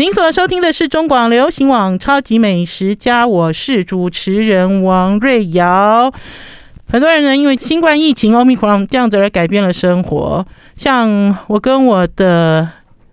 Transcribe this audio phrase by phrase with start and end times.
[0.00, 6.10] 您所收听的是中广流行网《超级美食家》，我是主持人王瑞瑶。
[6.90, 12.66] 很多人呢，因为新冠疫情、奥密克戎这样子而改变了生活，像我跟我的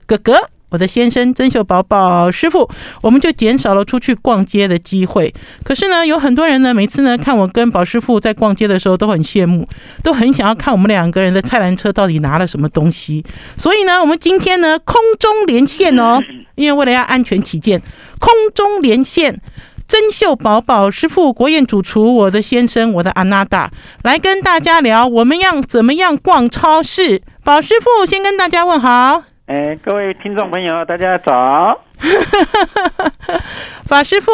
[0.05, 0.35] 哥哥。
[0.69, 2.69] 我的先生曾秀宝宝师傅，
[3.01, 5.33] 我们就减少了出去逛街的机会。
[5.63, 9.65] 可是呢，有很多人呢，每次呢看我跟宝师傅在逛街的时候，都很羡慕，
[10.03, 13.23] 都很想要看我们两个人的菜篮车到底拿了什么东西。
[13.57, 16.21] 所以呢，我们今天呢空中连线哦，
[16.55, 17.81] 因为为了要安全起见，
[18.19, 19.39] 空中连线
[19.87, 23.71] 曾秀宝宝师傅、国宴主厨，我的先生，我的阿娜达，
[24.03, 27.21] 来跟大家聊我们要怎么样逛超市。
[27.45, 29.36] 宝师傅先跟大家问好。
[29.47, 31.79] 哎，各位听众朋友，大家早！
[33.87, 34.29] 法师傅，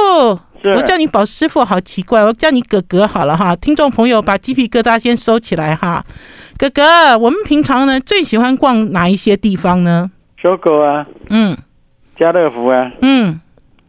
[0.76, 3.56] 我叫你宝师傅好奇怪，我叫你哥哥好了哈。
[3.56, 6.04] 听众朋友，把鸡皮疙瘩先收起来哈。
[6.58, 10.10] 哥哥，我们平常呢最喜欢逛哪一些地方呢
[10.42, 11.56] ？SOGO 啊，嗯，
[12.20, 13.40] 家乐福啊，嗯，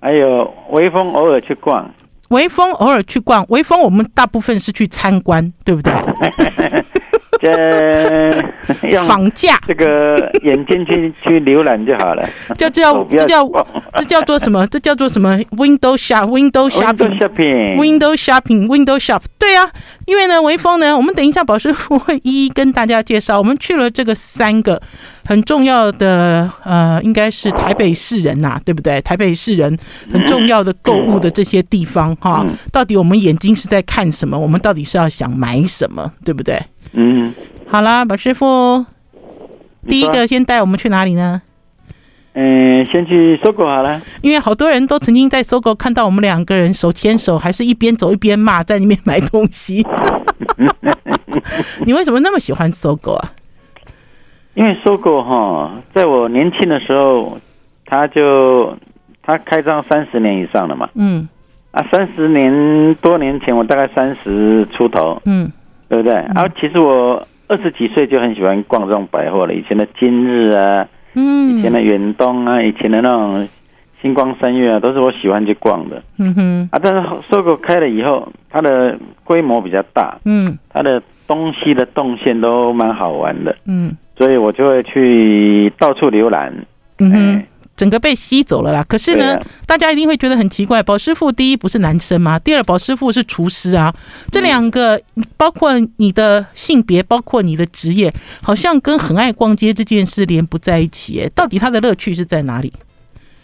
[0.00, 1.90] 还有微风，偶尔去逛。
[2.28, 5.90] 微风偶尔去逛，微风我们大部分是去参观，对不对？
[7.52, 8.42] 呃，
[9.06, 13.48] 房价这个眼睛去去浏览就好了，叫叫这叫
[13.96, 14.66] 这叫做什么？
[14.68, 19.20] 这叫做什么？Window shop，Window shopping，Window shopping，Window shop。
[19.38, 19.70] 对啊，
[20.06, 23.38] 因为呢，微风呢，我们等一下宝师傅会一一跟大家介绍。
[23.38, 24.80] 我们去了这个三个
[25.26, 29.00] 很重要的呃，应该是台北市人呐、啊，对不对？
[29.02, 29.76] 台北市人
[30.10, 34.38] 很重要的购物的这些地方哈，到底我们眼睛是在看什么？
[34.38, 36.10] 我们到底是要想买什么？
[36.24, 36.58] 对不对？
[36.96, 37.34] 嗯，
[37.66, 38.86] 好啦，宝师傅，
[39.88, 41.42] 第一个先带我们去哪里呢？
[42.34, 49.84] 嗯，先去 SOGO 好了，因为好多人都曾经在 SOGO 看到我们两个人手牵手，还是一边走一边骂，在里面买东西。
[51.84, 53.32] 你为什么那么喜欢 SOGO 啊？
[54.54, 57.38] 因为 SOGO 哈，在我年轻的时候，
[57.86, 58.76] 他就
[59.20, 60.88] 他开张三十年以上了嘛。
[60.94, 61.28] 嗯，
[61.72, 65.20] 啊，三十年多年前，我大概三十出头。
[65.24, 65.50] 嗯。
[65.94, 66.12] 对不对？
[66.34, 69.54] 啊、其实我二十几岁就很喜欢逛这种百货了。
[69.54, 73.48] 以前的今日啊，嗯，以前的远东啊，以前的那种
[74.02, 76.02] 星光三月啊，都是我喜欢去逛的。
[76.18, 76.68] 嗯哼。
[76.72, 77.00] 啊，但是
[77.30, 86.52] SOGO 开了以后，它的规模比较大，嗯，它的东西的动线都蛮好玩的，嗯，所以我就会去到处浏览。
[86.98, 87.42] 嗯
[87.76, 88.84] 整个被吸走了啦！
[88.88, 90.82] 可是呢，大家一定会觉得很奇怪。
[90.82, 92.38] 宝师傅第一不是男生吗？
[92.38, 93.92] 第二，宝师傅是厨师啊。
[94.30, 95.00] 这两个
[95.36, 98.12] 包括你的性别，包括你的职业，
[98.42, 101.20] 好像跟很爱逛街这件事连不在一起。
[101.20, 102.72] 哎，到底他的乐趣是在哪里？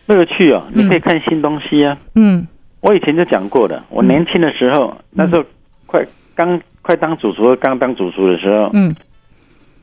[0.06, 1.98] 乐趣哦，你可以看新东西啊。
[2.14, 2.46] 嗯，
[2.80, 5.44] 我以前就讲过的，我年轻的时候，那时候
[5.86, 8.94] 快刚快当主厨，刚当主厨的时候，嗯，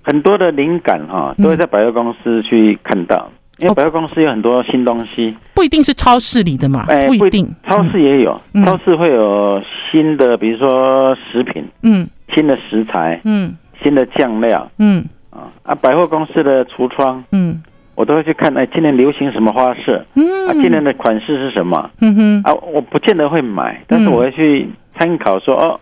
[0.03, 3.29] 很多的灵感哈，都会在百货公司去看到。
[3.59, 17.61] 因为百货公司有很多新东西，不一定是超市里的嘛，不一定，超市也有，超市会有新的，比如说食品，嗯，新的食材，嗯，新的酱料，嗯，啊啊，百货公司的橱窗，嗯，
[17.95, 24.69] 我都会去看，哎，今年流行什么花色，嗯，啊，今年的款式是什么，嗯哼，啊，我不见得会买，但是我会去
[24.99, 25.79] 参考说，哦。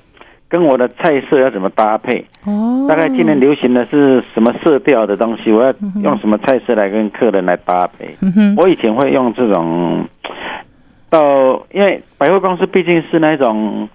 [0.56, 2.24] 跟我的菜色要怎么搭配？
[2.46, 5.52] 哦，大概今年流行的是什么色调的东西？
[5.52, 8.16] 我要用什么菜色来跟客人来搭配？
[8.22, 10.08] 嗯哼，我以前会用这种，
[11.10, 13.90] 到因为百货公司毕竟是那种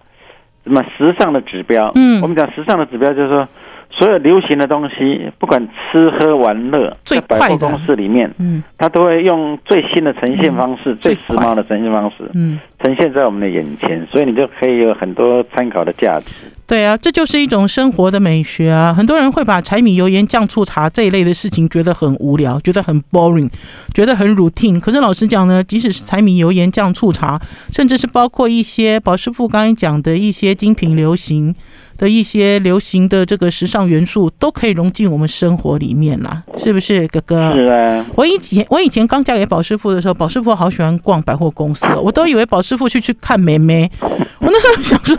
[0.65, 1.91] 什么时尚的指标。
[1.95, 3.49] 嗯，我们讲时尚的指标就是说。
[3.93, 16.27] 所有流行的东西，不管吃喝玩乐，在百货公司里面，嗯，他都会用最新的呈现方式，最时髦的呈现方式，嗯，呈现在我们的眼前，所以你就可以有很多参考的价值。
[16.67, 18.95] 对啊，这就是一种生活的美学啊！
[18.95, 23.51] 很多人会把柴米油盐酱醋茶这一类的事情觉得很无聊，觉得很 boring，
[23.93, 24.79] 觉得很 routine。
[24.79, 27.41] 可是老实讲呢，即使是柴米油盐酱醋茶，
[27.73, 31.53] 甚至是包括一些宝师傅刚才讲的一些精品流行
[31.99, 37.53] 的一些流行的这个时尚元素都可以融进我们生活里面啦，是不是，哥哥？
[37.53, 38.07] 是啊。
[38.15, 43.91] 我以前我以前刚嫁给宝师傅的时候，宝师傅好喜欢逛百货公司，我都以为宝师傅去去看妹妹。
[44.39, 45.17] 我那时候想说，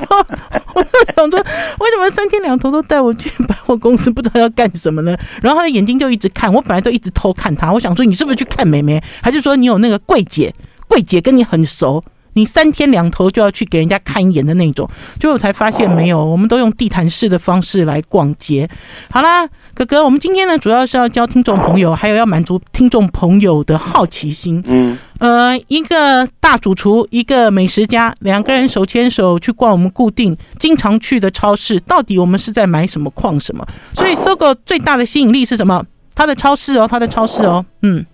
[0.73, 1.37] 我就想说，
[1.79, 5.17] 为什么三天两头都带我去百货公司，不知道要干什么呢？
[5.41, 7.69] 然后他的眼睛就一直看，我本来都一直偷看他。
[7.73, 10.53] 我想说，你是不是去看妹妹，还是说你有那个柜姐？
[10.87, 12.01] 柜姐跟你很熟？
[12.33, 14.89] 你三天两头就要去给人家看一眼的那种，
[15.19, 18.67] 最后才发现没有，我们都用地毯式的方式来逛街。
[19.09, 24.63] 好啦，哥哥，我们今天呢主要是要教听众朋友，还有要满足听众朋友的好奇心。
[24.67, 33.65] 嗯，呃，一个大主厨，一个美食家，两个人手牵手去逛我们固定经常去的超市，到底我们是在买什么逛什么？
[33.93, 35.83] 所以，SOGO 最大的吸引力是什么？
[36.15, 38.05] 它的超市哦，它的超市哦，嗯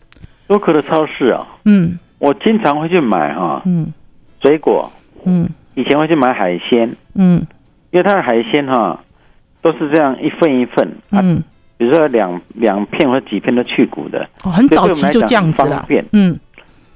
[0.47, 1.99] ，SOGO 的超市啊，嗯。
[2.19, 3.93] 我经常会去买哈，嗯，
[4.41, 4.91] 水果，
[5.25, 7.45] 嗯，以前会去买海鲜，嗯，
[7.91, 8.99] 因为它的海鲜哈
[9.61, 11.43] 都是这样一份一份，嗯，
[11.77, 16.39] 比如说两两片或几片都去骨的，哦，很早期就这样子了，嗯。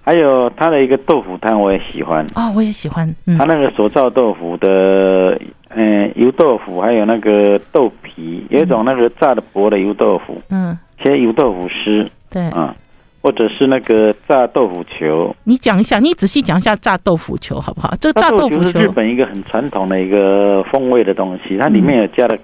[0.03, 2.25] 还有它的一个豆腐汤，我也喜欢。
[2.33, 3.07] 哦，我也喜欢。
[3.37, 5.39] 它那个手造豆腐的，
[5.69, 12.73] 嗯，油豆腐，还有那个豆皮，有一种那个炸的薄的油豆腐，嗯，切油豆腐丝，对，啊，
[13.21, 15.35] 或者是那个炸豆腐球。
[15.43, 17.93] 你讲一下，你仔细讲一下炸豆腐球好不好？
[17.99, 22.37] 这炸豆腐球是日本一个很传统的一个风味的东西，它里面有加了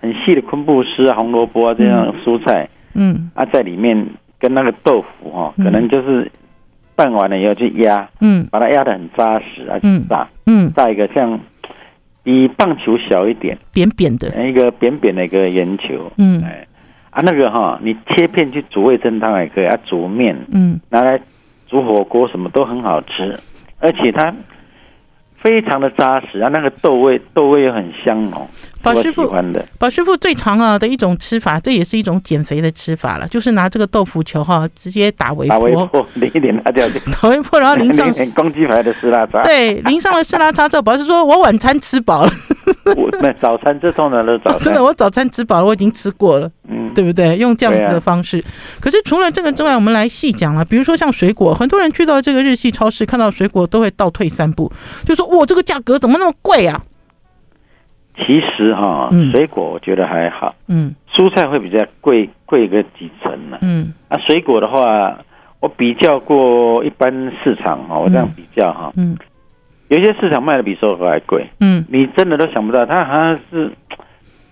[0.00, 4.06] 很细的昆布丝啊、红萝卜啊这样蔬菜，嗯，啊，在里面
[4.38, 6.30] 跟那个豆腐哈，可能就是。
[6.98, 11.38] 拌完了以后去压，嗯，把它压的很扎实啊，嗯，炸，嗯，炸一个像
[12.24, 16.66] 比棒球小一点，扁扁的，一个扁扁的一个圆球，嗯，哎，
[17.10, 21.20] 啊，那个哈，你切片去煮味噌汤也可以，啊，煮面，嗯，拿来
[21.66, 23.38] 煮火锅什么都很好吃，
[23.80, 24.34] 而且它。
[25.40, 28.44] 非常的扎实啊，那个豆味豆味又很香哦。
[28.94, 29.32] 宝师傅，
[29.78, 42.30] 宝师傅最常啊的一种吃法，这也是一种减肥的吃法了，就是拿这个豆腐球哈，直接打微波，打微波淋一点辣椒酱，打微波，然后 淋上公鸡排的湿辣渣，对，淋上了湿辣渣之后，宝师说我晚餐吃饱了，
[42.96, 46.50] 我那早餐这通常都早 餐，真的我早餐吃饱了，我已经吃过了。
[46.94, 47.36] 对不对？
[47.36, 48.44] 用这样子的方式，啊、
[48.80, 50.64] 可是除了这个之外，我们来细讲了。
[50.64, 54.70] 比如说像水果，很多人去到这个日系超市，看到水果都会倒退三步，
[55.06, 56.82] 就说：“哇，这个价格怎么那么贵啊？”
[58.18, 63.58] 其实哈，水果我觉得还好，嗯，蔬菜会比较贵，贵个几成呢。
[63.62, 65.18] 嗯，啊，水果的话，
[65.60, 69.16] 我比较过一般市场哈，我这样比较哈，嗯，
[69.88, 73.70] 有些市场卖的比收购还贵，嗯，你真的都想不到，他好像是。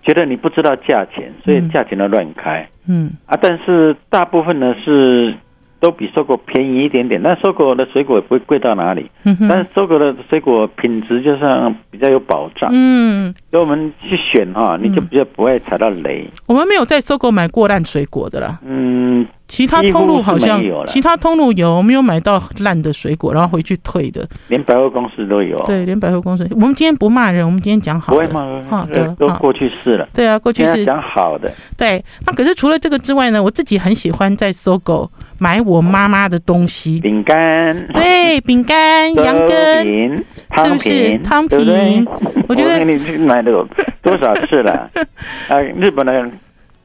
[0.03, 2.65] 觉得你不知道价钱，所以价钱都乱开。
[2.87, 3.11] 嗯。
[3.25, 5.35] 啊，但是大部分呢是
[5.79, 9.09] 都比搜狗便宜一点点，但搜狗的水果也不会贵到哪里。
[9.23, 12.69] 嗯，但是搜狗的水果品质就像比较有保障。
[12.73, 16.27] 嗯，所以我们去选哈，你就比较不会踩到雷。
[16.47, 18.59] 我们没有在搜狗买过烂水果的啦。
[18.65, 19.25] 嗯。
[19.47, 24.27] 其他通路好像，其他通路有没有买到烂的水果，然后回去退的？
[24.49, 25.57] 连百货公司都有。
[25.65, 26.47] 对，连百货公司。
[26.51, 28.19] 我们今天不骂人，我们今天讲好的。
[28.19, 30.07] 不会骂人，好的，都过去式了。
[30.13, 31.51] 对啊，过去式讲好的。
[31.77, 37.87] 对，那可是除了这个之外呢，我自己很喜欢在 SOGO 买我妈妈的东西，饼干。
[37.93, 42.05] 对，饼干、羊羹，是不是汤品？
[42.49, 43.67] 我觉得你去买了
[44.01, 44.89] 多少次了？
[45.49, 46.29] 啊，日本的。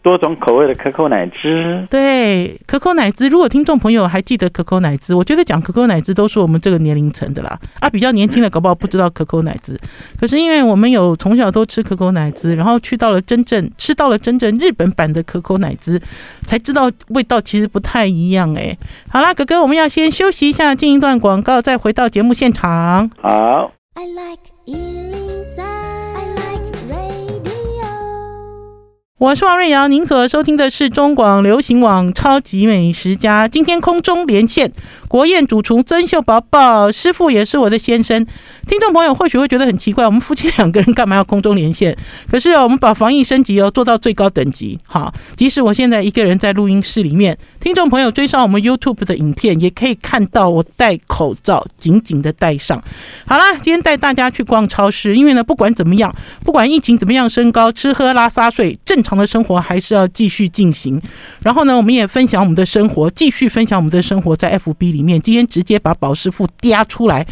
[0.02, 3.28] 多种口味的可口奶汁，对，可口奶汁。
[3.28, 7.56] 如果听众朋友还记得可口奶汁，我觉得讲可口奶汁都是我们这个年龄层的啦。
[7.78, 9.78] 啊，比较年轻的搞不好不知道可口奶汁。
[10.19, 16.00] 可是因为我们有从小都吃可口奶汁，然后去到了真正吃到了真正日本版的可口奶汁，
[16.44, 18.52] 才知道味道其实不太一样。
[18.56, 18.76] 哎，
[19.08, 23.08] 好啦，哥哥，我们要先休息一下，进一段广告，再回到节目现场。
[23.20, 23.70] 好。
[29.22, 33.46] 我是王瑞瑶，您所收听的是中广流行网《超级美食家》。
[33.48, 34.72] 今天空中连线
[35.06, 38.26] 国宴主厨曾秀宝宝师傅，也是我的先生。
[38.66, 41.96] 听众朋友或许会觉得很奇怪，我们夫妻两个人干嘛要空中连线？
[42.28, 44.76] 可是我们把防疫升级哦做到最高等级。
[44.88, 52.82] 好，即使我现在一个人在录音室里面，听众朋友追上我们 YouTube 的影片，也可以看到我戴口罩，紧紧的戴上。
[53.24, 56.12] 好啦，今天带大家去逛超市，因为呢，不管怎么样，
[56.44, 59.11] 不管疫情怎么样升高，吃喝拉撒睡正常。
[59.19, 61.00] 的生活还是要继续进行，
[61.42, 65.20] 然后呢，我们也分享我们的生活，继续分享我们的生活在 FB 里面。
[65.20, 67.26] 今天直接把宝师傅嗲出来，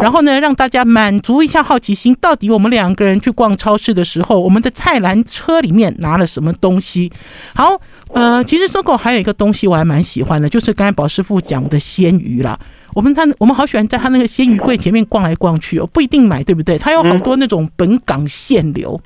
[0.00, 7.10] 然后呢，让大家满足一下好奇心，到底我们两个人去逛超市的时候，我们的菜篮车里面拿了什么东西？
[7.54, 7.80] 好，
[8.12, 12.58] 呃，其实搜狗还有一个东西我还蛮喜欢的，就是刚才宝师傅讲的鲜鱼啦。
[12.94, 16.78] 我们他我们好喜欢在他那个鲜鱼柜前面逛来逛去哦，不一定买，对不对？
[16.78, 19.00] 他有好多那种本港现流。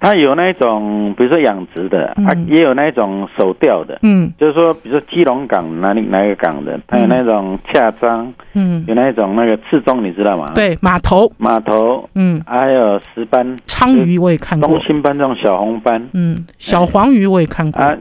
[0.00, 10.52] 它有那种，比如说养殖的，啊，也有那种手钓的，嗯，就是说，比如说基隆港哪里哪个港的，它有那种恰章，嗯，有那种那个刺中，你知道吗？
[10.54, 17.96] 对，码头，码头，嗯，还有石斑，鲳鱼我也看过，东星斑这种小红斑，嗯，小黄鱼我也看过，啊，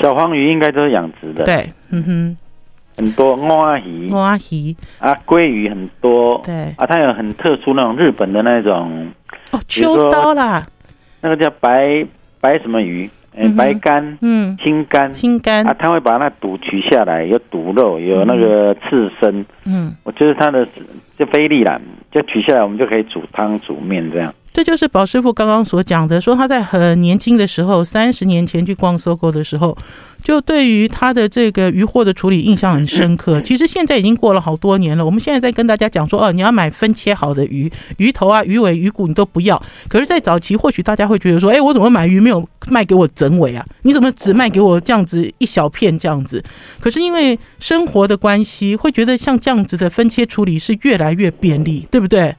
[0.00, 2.36] 小黄鱼应该都是养殖的，对，嗯哼，
[2.96, 9.08] 很多鳗鱼，鳗鱼，啊，鲑鱼很多，对，啊，它有很特殊那种日本的那种，
[9.52, 10.66] 哦，秋刀啦。
[11.26, 12.06] 那个叫白
[12.40, 13.10] 白什么鱼？
[13.38, 15.66] 嗯，白干，嗯，青干，青干。
[15.66, 20.66] 啊，他会把那肚取下来，有肚肉，有那个刺身，嗯，我觉得它的
[21.18, 21.80] 就菲力啦，
[22.12, 24.34] 就取下来，我们就可以煮汤煮面这样。
[24.52, 29.76] 这就是宝师傅刚刚所讲的，说他在很年轻的时候，三十年前去逛 SOGO 的时候，
[30.22, 33.38] 就对于他的这个鱼货的处理印象很深刻。
[33.44, 39.62] 其实现在已经过了好多年了，我们现在在跟大家讲说，哦，你要买分切好的鱼，鱼头啊、鱼尾、鱼骨你都不要。
[39.88, 43.62] 可是，在早期，或许大家会觉得说，哎，我怎么买鱼没有卖给我整尾啊？
[43.82, 46.42] 你怎么只卖给我这样子一小片这样子？
[46.80, 52.34] 可是因为生活的关系，会觉得像这样子的分切处理是越来越便利，对不对？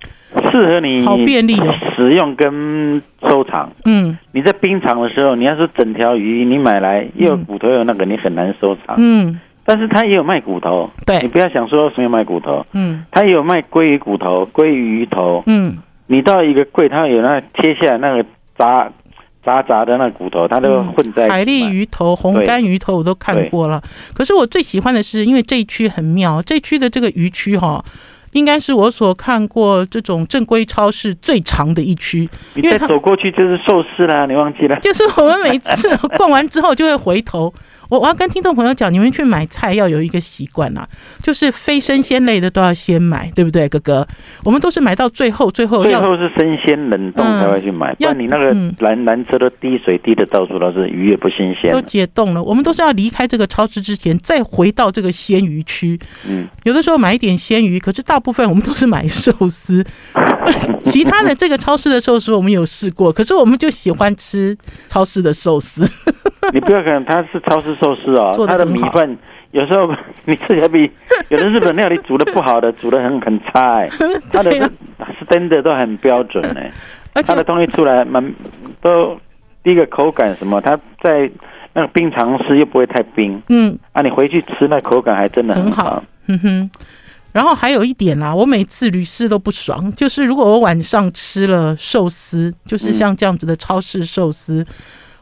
[0.52, 3.72] 适合你好便利的使用跟收藏。
[3.86, 8.96] 嗯，你在冰场的时候，你要是整条鱼你买来又有骨头又有那个，你很难收藏。
[9.00, 10.90] 嗯，但是他也有卖骨头。
[11.06, 12.66] 对，你不要想说没有卖骨头。
[12.74, 15.44] 嗯，他也有卖鲑鱼骨头、鲑鱼鱼头。
[15.48, 18.26] 嗯，你到一个柜，他有那切下来那个
[18.58, 18.92] 杂
[19.44, 23.82] 杂杂的那骨头，它都混在、嗯、海蛎鱼头、红干鱼头我都看过了。
[24.14, 27.84] 可是我最喜欢的是，因为这一区很妙，这一区的这个鱼区哈。
[28.32, 34.80] 应该是我所看过这种正规超市最长的一区，你再走过去就是寿司啦，你忘记了？
[34.82, 37.54] 就是我们每次 逛完之后就会回头。
[37.89, 40.88] 我我要跟听众朋友讲，你们去买菜要有一个习惯啦，
[41.22, 44.08] 就是非生鲜类的都要先买，对不对，哥哥？
[44.44, 52.44] 我们都是买到最后，最后要最后是生鲜冷冻才会去买，不然你那个蓝蓝车都滴水滴的到处都是，鱼也不新鲜，都解冻了。
[52.44, 56.00] 我们都是要离开这个超市之前，再回到这个鲜鱼区。
[56.27, 59.86] 嗯，有的时候买一点鲜鱼，可是大部分我们都是买寿司。
[60.86, 65.86] 其他的这个超市的寿司我们有试过，可是我们就喜欢吃超市的寿司。
[66.53, 69.18] 你不要看它是超市寿司哦，它的米饭
[69.52, 69.88] 有时候
[70.26, 70.90] 你吃起来比
[71.30, 73.90] 有的日本料理煮的不好的 煮的很很差哎，
[74.32, 74.70] 它的是
[75.30, 76.72] 真的都很标准哎，
[77.26, 78.34] 它的东西出来蛮
[78.82, 79.18] 都
[79.64, 81.30] 第一个口感什么，它在
[81.74, 86.72] 那个冰藏室又不会太冰，嗯，啊你回去吃那口感还真的很好，嗯哼。
[87.34, 94.66] 然后还有一点啦，我每次屡试都不爽，就是如果我晚上吃了寿司，就是像这样子的超市寿司。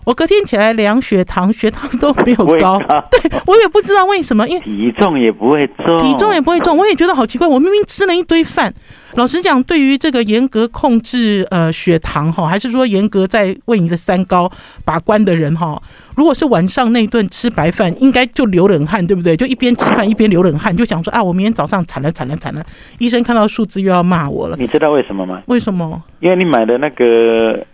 [0.05, 7.47] 我隔天起来量血糖，血糖都没有高， 对，我也不知道为什么，因为体重也不会重，体重也不会重，我也觉得好奇怪。
[7.47, 8.71] 我明明吃了一堆饭，
[9.15, 14.49] 老实讲，对于这个严格控制呃血糖哈，还是说严格在为你的三高
[14.85, 15.81] 把关的人哈，
[16.15, 19.35] 如果是晚上那顿吃白饭，应该就流冷汗，对不对？
[19.35, 22.63] 就一边吃饭一边流冷汗，就想说啊，我明天早上惨了惨了惨了，
[22.99, 24.55] 医生看到数字又要骂我了。
[24.59, 25.41] 你知道为什么吗？
[25.47, 26.03] 为什么？
[26.19, 27.65] 因为你买的那个。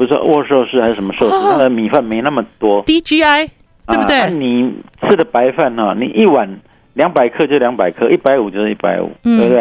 [0.00, 1.50] 不是握寿司还是什么寿司？
[1.52, 3.50] 它的米饭没那么多，DGI
[3.86, 4.18] 对不对？
[4.18, 6.48] 啊、你吃的白饭哈，你一碗
[6.94, 9.60] 两百克就两百克，一百五就是一百五，对不对？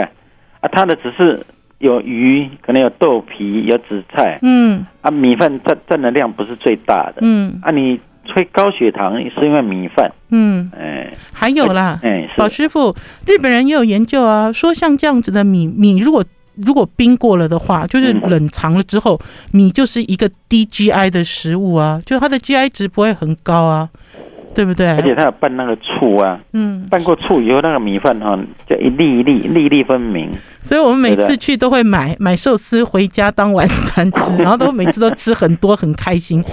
[0.62, 1.46] 啊，它的只是
[1.80, 8.00] 有鱼，可能有豆皮，有紫菜，嗯，啊，米饭占占的量不是最大的，嗯，啊，你
[8.34, 12.96] 会高血糖是因为米饭，嗯，哎，还有啦，哎，宝师傅，
[13.28, 16.24] 日本人也有研究啊，说像这样子的米米如果。
[16.66, 19.20] 如果冰过了的话，就是冷藏了之后，
[19.52, 23.90] 米就是一个低 GI 的食物啊，就它的 GI 值不会很高啊。
[24.60, 24.88] 对不对？
[24.90, 28.38] 而且他有拌那个醋啊，嗯，拌过醋以后，那个米饭哈，
[28.68, 30.30] 就一粒一粒，粒粒分明。
[30.62, 36.44] 所以我们每次去都会买买寿司回家当晚餐吃， 然后都每次都吃很多，很开心。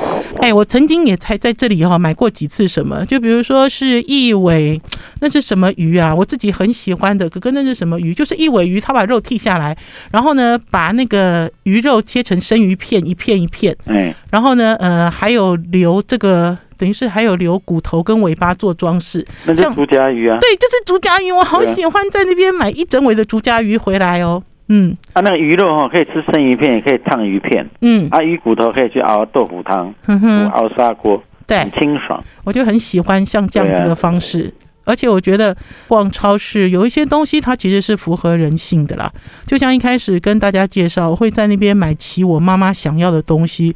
[0.40, 4.80] 哎，我曾经也才在这里哈买过几次什么，就比如说是一尾，
[5.20, 6.14] 那是什么鱼啊？
[6.14, 8.14] 我自己很喜欢的，哥哥那是什么鱼？
[8.14, 9.76] 就是一尾鱼，他把肉剔下来，
[10.12, 16.56] 然后呢，把那个鱼肉切成生鱼片，一片一片，嗯，然后呢，呃，还有留这个。
[16.78, 20.38] 等于是还有留骨头跟尾巴做装饰，那是竹夹鱼啊。
[20.40, 24.42] 对，就是竹夹鱼，我好喜欢在那边买一整尾的竹夹鱼回来哦。
[24.68, 27.64] 嗯，啊，那个鱼肉哈，可以吃生鱼片，也可以烫鱼片。
[27.82, 32.20] 嗯，啊，鱼骨头可以去熬豆腐汤，嗯哼，熬砂锅，对，很清爽。
[32.42, 34.52] 我就很喜欢像这样子的方式，
[34.84, 35.56] 而且我觉得
[35.86, 39.08] 逛超市有一些东西，它其实是符合人性的啦。
[39.46, 43.72] 就像一开始跟大家介绍，我会在那边买齐我妈妈想要的东西，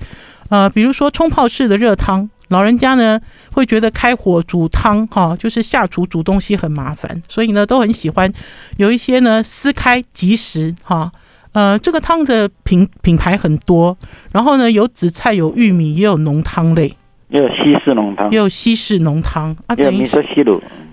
[0.49, 2.29] 呃，比如说冲泡式的热汤。
[2.51, 3.19] 老人家呢
[3.53, 8.33] 会觉得开火煮汤哈，就是下厨煮东西很麻烦，所以呢都很喜欢
[8.77, 11.11] 有一些呢撕开即食哈。
[11.53, 13.97] 呃，这个汤的品品牌很多，
[14.31, 16.95] 然后呢有紫菜、有玉米，也有浓汤类。
[17.29, 20.21] 也有西式浓汤，也有西式浓汤啊，等于是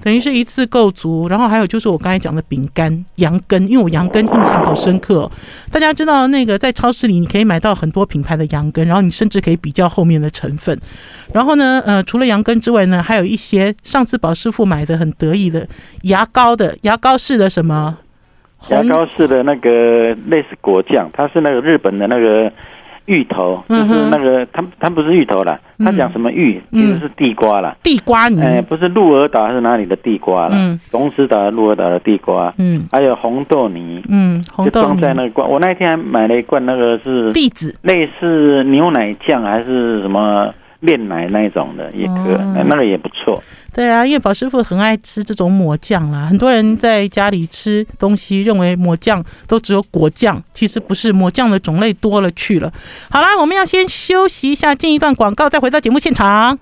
[0.07, 1.27] 等于是一次够足。
[1.27, 5.31] 然后还有就是我刚才讲的饼干、羊羹，因为我羊羹印象好深刻哦。
[5.69, 10.79] 大家知道那个在超市里你可以买到很多品牌的羊羹，然后你甚至可以比较后面的成分。
[11.33, 15.67] 然后呢，呃，除了羊羹之外呢，还有一些上次宝师傅买的很得意的
[16.03, 17.97] 牙膏的牙膏式的什么？
[18.69, 22.49] 牙膏式的那个类似果酱，它是那个日本的那个。
[23.07, 27.75] 芋头，就是那个他他不是芋头啦，他讲什么芋，其实是地瓜啦。
[27.83, 30.55] 地瓜泥，哎，不是鹿儿岛还是哪里的地瓜啦？
[30.57, 32.53] 嗯，东石岛、鹿儿岛的地瓜。
[32.57, 35.49] 嗯，还有红豆泥，嗯，红豆泥就装在那个罐。
[35.49, 40.53] 我那天还买了一罐，那个是栗子，类似牛奶酱还是什么？
[40.81, 43.41] 炼奶那种的也可，哦、那个也不错。
[43.74, 46.25] 对啊，因为宝师傅很爱吃这种抹酱啦。
[46.25, 52.72] 很多人在家里吃东西，认为抹酱都只有果酱，其实不是，抹酱的种类多了去了。
[53.10, 56.57] 好啦，我们要先休息一下，进一段广告，再回到节目现场。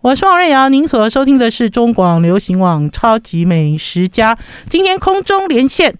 [0.00, 4.34] 我是王瑞瑶，您所收听的是中广流行网《超级美食家》，
[4.68, 5.96] 今天空中连线。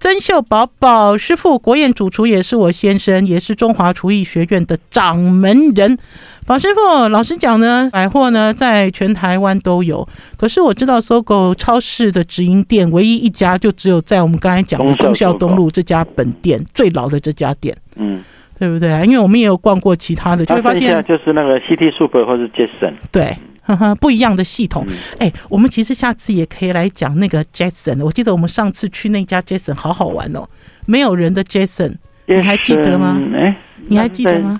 [0.00, 5.98] 曾秀宝宝师傅，国宴主厨也是我先生，也是中华厨艺学院的掌门人。
[6.46, 18.22] 宝师傅，老实讲呢，百货呢在全台湾都有，可是我知道搜狗超市的直营店唯一一家就只有在我们刚才讲的忠孝东路这家本店最老的这家店，嗯，
[18.58, 19.04] 对不对啊？
[19.04, 23.36] 因为我们也有逛过其他的，就会发现就是那个 City Super 或是 Jason，对。
[23.62, 24.86] 呵呵，不一样的系统。
[25.18, 28.02] 哎、欸，我们其实下次也可以来讲那个 Jason。
[28.02, 30.48] 我记得我们上次去那家 Jason 好好玩哦，
[30.86, 33.20] 没有人的 Jason，你还记得吗？
[33.34, 33.56] 哎、欸，
[33.88, 34.58] 你还记得吗？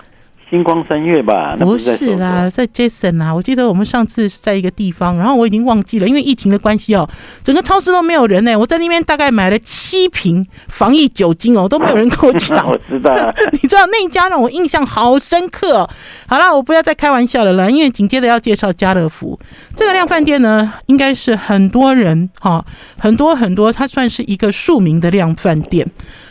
[0.50, 1.54] 星光三月吧？
[1.58, 3.34] 不是啦，在 Jason 啊！
[3.34, 7.06] 我记得我们上次是在一个地方，然后我已经忘记了，因为疫情的关系哦，
[7.44, 8.58] 整个超市都没有人呢。
[8.58, 12.64] 我在那边大概买了七瓶防疫酒精哦，都没有人跟我抢。
[12.68, 13.12] 我知道，
[13.52, 15.90] 你知道那一家让我印象好深刻哦。
[16.26, 19.38] 好了，我不要再开玩笑了啦，因为紧接着要介绍家乐福
[19.76, 22.64] 这个量饭店呢，应该是很多人哈，
[22.98, 25.86] 很多很多，它算是一个庶民的量饭店，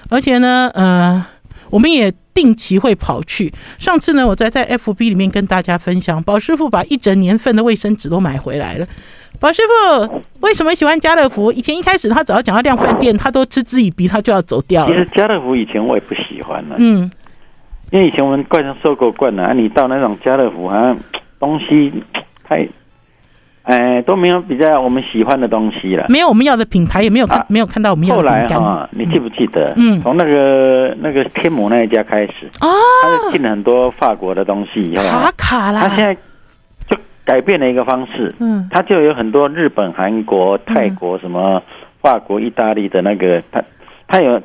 [0.10, 1.24] 而且呢，呃，
[1.70, 2.12] 我们也。
[2.38, 3.52] 定期会跑去。
[3.80, 8.86] 上次呢，我在在 FB 里面跟大家分享，宝师傅把一整年份的卫生纸都买回来了。
[9.40, 11.52] 宝师傅为什么喜欢家乐福？
[11.52, 14.92] 以前一开始他只要讲到量饭店，他都嗤之以鼻，他就要走掉了。
[14.92, 17.10] 其实家乐福以前我也不喜欢了，嗯，
[17.90, 20.96] 因为以前我们惯成收购惯了啊，你到那种家乐福好像
[21.40, 21.92] 东西
[22.44, 22.68] 太。
[23.68, 28.22] 哎，都没有比较我们喜欢的东西了，没有我们要的品牌，也没有看，啊、没有看到我们要的。
[28.22, 29.74] 后来哈，你记不记得？
[29.76, 32.68] 嗯，从那个那个天母那一家开始，哦，
[33.04, 36.16] 他就进了很多法国的东西以后，卡卡啦，他现在
[36.88, 41.62] 就改变了一个方式，嗯，他就有很多日本、韩国、泰国什么
[42.02, 43.62] 法国、意大利的那个，他
[44.08, 44.42] 他有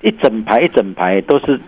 [0.00, 1.60] 一整排一整排都是。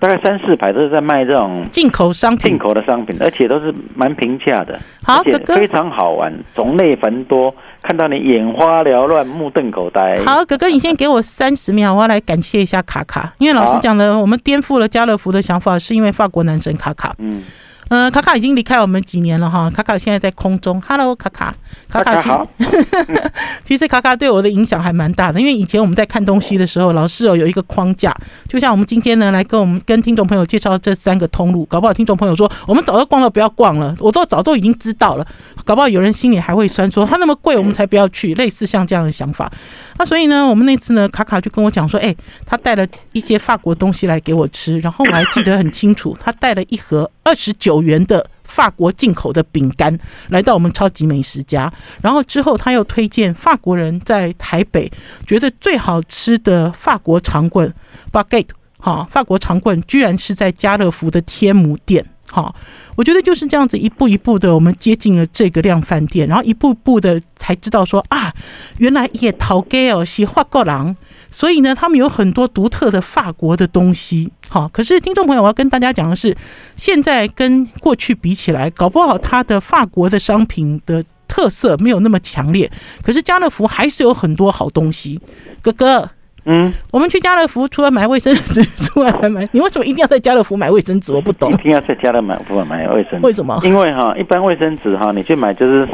[0.00, 4.78] 大概三四百都是在卖这种进口商品，进口的商品，而且都是蛮平价的。
[5.02, 10.18] 好，哥哥，非常好玩，种类繁多，看到你眼花缭乱，目瞪口呆。
[10.24, 17.14] 好，哥哥， 你先给我三十秒，我要来感谢一下卡卡，因为老师讲的，我们颠覆了家乐福的想法，是因为法国男神卡卡。
[17.18, 17.42] 嗯。
[17.88, 19.70] 嗯、呃，卡卡已经离开我们几年了哈。
[19.70, 21.54] 卡卡现在在空中，Hello，卡卡，
[21.88, 22.28] 卡卡其实，
[22.84, 23.32] 卡卡
[23.64, 28.14] 其实卡卡对我的影响还蛮大的，因为以前我们在看东西的时候，老师哦有一个框架，
[28.48, 35.26] 就像我们今天呢来跟我们跟听众朋友介绍这三个通路，搞不好听众朋友说我们早就逛了，不要逛了，我都早都已经知道了，
[35.64, 39.50] 搞不好有人心里还会酸说他那么贵，我们才不要去，类似像这样的想法。
[39.96, 42.14] 那所以呢，我们那次呢，卡卡就跟我讲说，哎，
[42.44, 54.90] 他带了一些法国东西来给我吃，然后我还记得很清楚，他带了一盒二十九元的法国进口的饼干来到我们超级美食家，然后之后他又推荐法国人在台北
[55.26, 57.72] 觉得最好吃的法国长棍
[58.12, 62.04] baguette 哈，法国长棍居然是在家乐福的天母店。
[62.30, 62.54] 好，
[62.94, 68.30] 我觉得就是这样子一步一步的，我们接近了这个量贩店，然后一步步的才知道说啊，
[68.76, 70.96] 原来也陶给哦是法国人，
[71.30, 74.30] 所以呢，他们有很多独特的法国的东西。
[74.48, 76.36] 好，可是听众朋友，我要跟大家讲的是，
[76.76, 82.70] 现在跟过去比起来，搞不好它的法国的商品的特色没有那么强烈，
[83.02, 85.20] 可是家乐福还是有很多好东西，
[85.60, 86.08] 哥哥。
[86.50, 89.46] 嗯，我们去家乐福除了买卫生纸之外，还买。
[89.52, 91.12] 你为什么一定要在家乐福买卫生纸？
[91.12, 91.52] 我不懂。
[91.52, 93.26] 一定要在家乐福买卫生纸？
[93.26, 93.60] 为什么？
[93.64, 95.86] 因为哈，一般卫生纸哈，你去买就是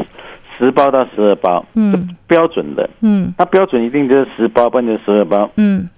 [0.59, 5.89] 十包到十二包，嗯，标准的，嗯，它标准一定就是十包，不然就十二包，嗯。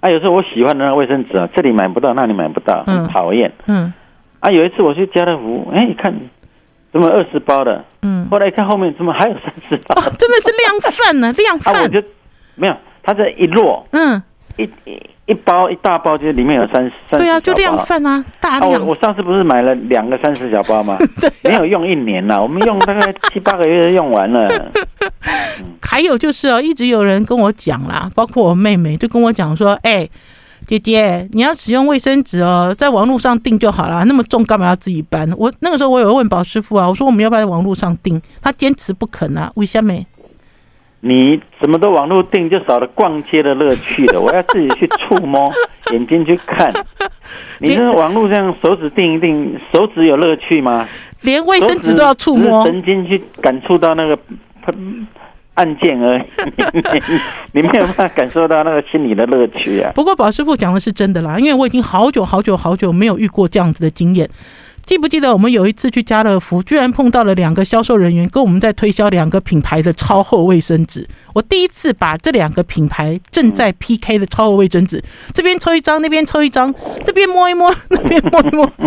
[0.00, 3.92] 啊，有时候我喜欢的那个卫生纸啊，这里买不到，那里买不到，很讨厌，嗯。
[4.40, 6.12] 啊，有一次我去家乐福，哎，一看
[6.92, 9.94] 怎么二十包的，嗯，后来一看后面怎么还有三十包？
[10.18, 11.74] 真的是量贩呢，量贩。
[11.76, 12.02] 啊，我就
[12.56, 12.74] 没有。
[13.04, 14.22] 它这一摞，嗯，
[14.56, 18.72] 一一一包一大包，就是里面有三十，对啊，就量贩啊，大量。
[18.72, 20.96] 我我上次不是买了两个三十小包吗？
[21.20, 24.70] 对，没有用一年了，我们用大概七八个月就用完了。
[25.80, 30.08] 还有就是哦，一直有人跟我讲啦，包括我妹妹就跟我讲说，哎，
[30.66, 35.30] 姐姐，你要使用卫生纸哦，在网络上订就好了，那么重干嘛要自己搬？
[35.36, 38.20] 我那个时候我有问宝师傅啊，我说我们要不要在网络上订？
[38.40, 39.94] 他坚持不肯啊，为什么？
[41.04, 44.20] 你什么都网络订，就少了逛街的乐趣了。
[44.20, 45.52] 我要自己去触摸，
[45.90, 46.72] 眼睛去看。
[47.58, 50.88] 你这网络上手指订一订，手指有乐趣吗？
[51.22, 54.16] 连卫生纸都要触摸，神经去感触到那个
[55.54, 56.22] 按键而已，
[57.50, 59.90] 你没有办法感受到那个心理的乐趣啊。
[59.96, 64.30] 不过宝师傅讲的是真的啦，因为我已经好久好久好久没有遇过这样子的经验。
[64.84, 71.08] 记不记得我们有一次去家乐福，居然碰到了两个销售人员跟我们在推销两个品牌的超厚卫生纸。
[71.32, 76.74] 我第一次把这两个品牌正在 PK 的超厚卫生纸，这边抽一张，那边抽一张，
[77.06, 78.70] 这边摸一摸，那边摸一摸。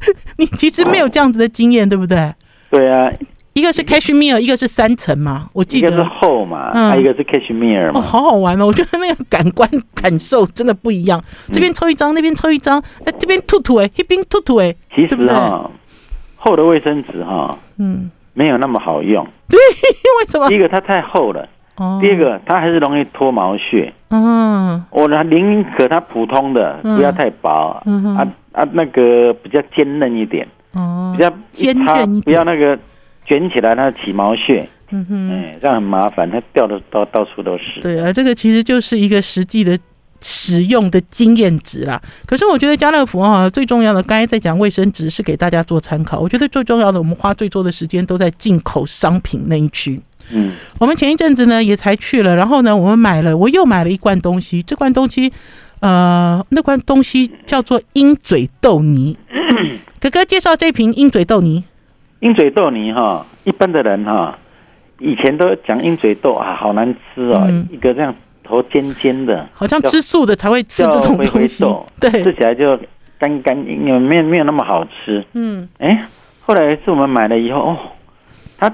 [0.38, 2.32] 你其实没有这样子的经验，对不对？
[2.70, 3.12] 对啊。
[3.52, 5.88] 一个是 cashmere，一个是三层嘛，我记得。
[5.88, 7.98] 一个是厚嘛，嗯，还一个是 cashmere 嘛。
[7.98, 8.66] 哦，好好玩哦！
[8.66, 11.20] 我觉得那个感官感受真的不一样。
[11.52, 14.72] 这边抽一张，那边抽一张，那这边吐吐哎，那边吐吐哎。
[14.94, 15.68] 其实哈，
[16.36, 19.26] 厚的卫生纸哈，嗯，没有那么好用。
[19.48, 19.58] 对，
[20.20, 20.48] 为什么？
[20.48, 21.98] 第一个它太厚了，哦。
[22.00, 23.92] 第二个它还是容易脱毛屑。
[24.10, 24.84] 嗯。
[24.90, 27.82] 我呢宁可它普通的，不要太薄。
[27.84, 30.46] 嗯啊啊，那个比较坚韧一点。
[30.74, 31.12] 哦。
[31.16, 32.22] 比较坚韧一点。
[32.22, 32.78] 不要那个。
[33.30, 37.80] 卷起来，它起毛屑，嗯哼，哎，这样很麻烦，它掉的到到处都是。
[37.80, 39.78] 对啊，这个其实就是一个实际的
[40.20, 42.02] 使用的经验值啦。
[42.26, 46.18] 可是我觉得家乐福啊，最重要的，刚才在讲卫生纸是给大家做参考。
[46.18, 50.02] 我觉得最重要的，我们花最多的时间都在进口商品那一区。
[50.32, 54.60] 嗯，我们前一阵子呢也才去了，然后呢，我们买了，我又买了一罐东西。
[54.60, 55.32] 这罐东西，
[55.78, 59.16] 呃，那罐东西叫做鹰嘴豆泥。
[60.00, 61.62] 哥哥介绍这瓶鹰嘴豆泥。
[62.20, 64.38] 鹰嘴豆泥哈，一般的人哈，
[64.98, 71.64] 以前都讲鹰嘴豆啊，好难吃哦，嗯、一个这样头尖尖的，好像吃素的才会吃这种东西。
[71.98, 72.78] 对，吃起来就
[73.18, 75.24] 干干，因为没有没有那么好吃。
[75.32, 76.04] 嗯，哎、欸，
[76.42, 77.78] 后来是我们买了以后，哦，
[78.58, 78.70] 它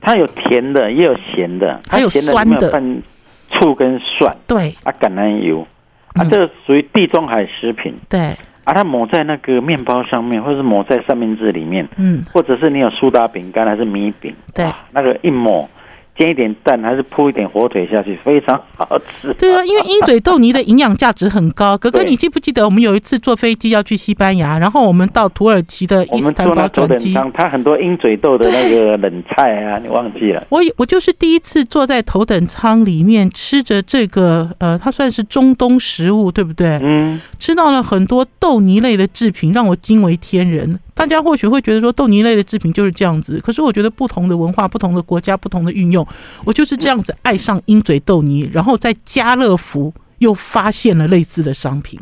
[0.00, 3.02] 它有甜的，也有咸的，还有酸的，放
[3.50, 4.34] 醋跟蒜。
[4.46, 5.66] 对，啊，橄榄油，
[6.14, 7.94] 啊，这个属于地中海食品。
[8.08, 8.34] 对。
[8.64, 15.68] 把它抹在那个面包上面，或者是抹在三明治里面，嗯，或者是你有苏打饼干还是米饼，对，那个一抹。
[16.20, 19.32] 煎一点蛋，还是铺一点火腿下去，非常好吃。
[19.38, 21.78] 对啊，因为 鹰嘴豆泥的营养价值很高。
[21.78, 30.46] 哥哥，你记不记得我们有一次坐飞机要去西班牙，然后我们到土耳其的伊斯坦堡转机，它很多鹰嘴豆的那个冷菜啊，你忘记了？
[30.50, 36.78] 我我就是第一次坐在头等舱里面吃着这个，呃，它算是中东食物，对不对？
[36.82, 40.78] 嗯，吃到了很多豆泥类的制品，让我惊为天人。
[41.00, 46.06] 大家或许会觉得说豆泥类的制品就是这样子，可是我觉得不同的文化、不同的国家、不同的运用，
[46.44, 51.98] 我就是这样子爱上鹰嘴豆泥，然后在家乐福又发现了类似的商品，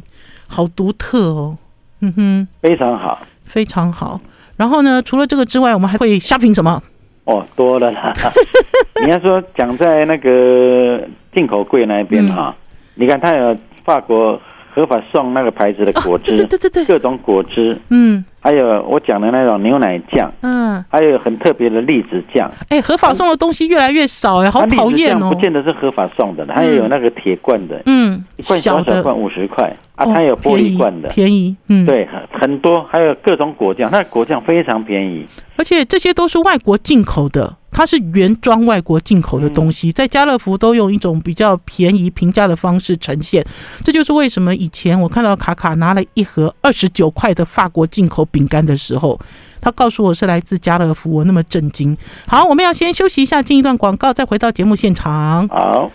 [0.49, 1.57] 好独特哦，
[2.01, 4.21] 嗯哼，非常好，非常好。
[4.57, 6.83] 然后呢，除了这个之外，我们还会 shopping 什么？
[7.23, 8.13] 哦，多了啦。
[9.07, 11.01] 你要说讲在那个
[11.33, 12.61] 进口柜那边哈，嗯、
[12.97, 14.41] 你看它有法国。
[14.79, 22.49] 合法送那个牌子的果汁，对对对，各种果汁，嗯，还有我讲的那种牛奶酱，嗯，还有很特别的栗子酱。
[22.69, 25.31] 哎，合法送的东西越来越少，哎，好讨厌哦。
[25.31, 37.57] 不见得是合法送的，它也有那个铁罐的，嗯，一罐小小罐五十块啊，它有玻璃罐的，便宜，嗯，对，很多，还有各种果酱，那果酱非常便宜，而且这些都是外国进口的。
[37.79, 43.47] 它是原装外国进口的东西，在家乐福都用一种比较便宜平价的方式呈现，
[43.85, 49.17] 这就是为什么以前我看到卡卡拿了一盒二十九块的法国进口饼干的时候，
[49.61, 51.97] 他告诉我是来自家乐福，我那么震惊。
[52.27, 55.47] 好，我们要先休息一下，进一段广告，再回到节目现场。
[55.47, 55.93] 好。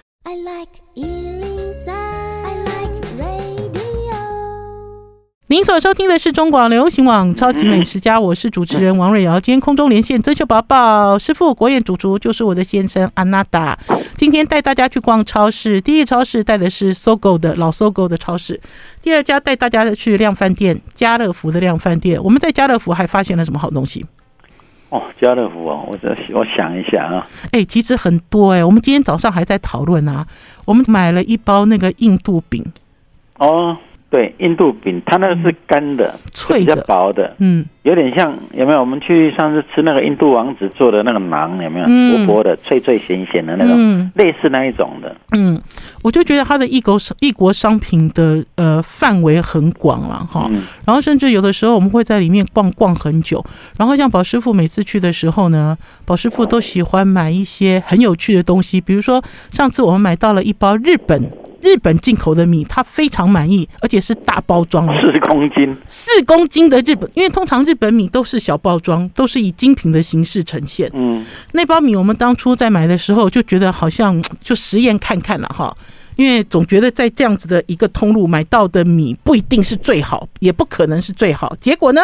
[5.48, 9.38] 您所收听的是中广流行网《超级美食家》，我是主持人王瑞瑶。
[9.38, 13.78] 今天空中连线曾秀宝宝师傅，国宴主厨就是我的先生阿娜达。
[14.16, 18.60] 今天带大家去逛超市，第一个超市带的是 SOGO 的老 SOGO 的超市，
[19.02, 22.24] 第二家带大家去量饭店家乐福的量饭店。
[22.24, 24.06] 我们在家乐福还发现了什么好东西？
[24.92, 30.26] 哦，家乐福哦，我这我想一下啊，哎、欸，其实很多哎、欸，我们今天早上还在讨论啊，
[30.64, 32.66] 我们买了一包那个印度饼
[33.40, 33.78] 哦。
[34.14, 38.80] 对，印度饼，它那个是干的，脆的，比较薄的，嗯，有点像有没有？
[38.80, 41.88] 我们去上次吃那个印度王子做的那个馕，有没有？
[41.88, 45.16] 薄薄的，脆脆咸咸的那种，嗯、类似那一种的。
[45.32, 45.60] 嗯，
[46.04, 50.48] 我就觉得它的异国异国商品的呃范围很广了哈。
[50.52, 53.44] 嗯、然后甚至有的时候我们会在里面逛逛很久。
[53.80, 61.32] 然后像宝师傅每次去的时候呢，宝师傅都喜欢买一些很有趣的东西，比如说上次我们买到了一包日本。
[61.64, 70.92] 日本进口的米，他非常满意，而且是大包装，四公斤，四公斤的日本，因为通常日本米都是小包装，都是以精品的形式呈现。
[70.94, 75.74] 嗯，那包米我们当初在买的时候就觉得好像就实验看看了哈，
[76.18, 81.56] 因为总觉得在这样子的一个通路买到的米不一定是最好，也不可能是最好。
[81.62, 82.02] 结果呢？